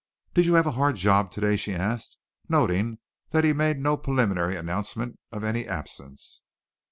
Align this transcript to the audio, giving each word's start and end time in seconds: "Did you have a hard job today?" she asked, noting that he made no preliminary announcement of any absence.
"Did 0.33 0.47
you 0.47 0.55
have 0.55 0.65
a 0.65 0.71
hard 0.71 0.95
job 0.95 1.29
today?" 1.29 1.55
she 1.55 1.75
asked, 1.75 2.17
noting 2.49 2.97
that 3.29 3.43
he 3.43 3.53
made 3.53 3.77
no 3.77 3.97
preliminary 3.97 4.55
announcement 4.55 5.19
of 5.31 5.43
any 5.43 5.67
absence. 5.67 6.41